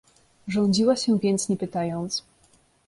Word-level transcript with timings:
"Rządziła 0.47 0.95
się 0.95 1.19
więc 1.19 1.49
nie 1.49 1.57
pytając..." 1.57 2.23